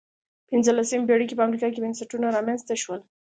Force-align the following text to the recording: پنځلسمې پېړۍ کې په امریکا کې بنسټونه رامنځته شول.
پنځلسمې 0.49 1.07
پېړۍ 1.07 1.25
کې 1.27 1.37
په 1.37 1.45
امریکا 1.47 1.67
کې 1.71 1.83
بنسټونه 1.83 2.27
رامنځته 2.35 2.73
شول. 2.83 2.99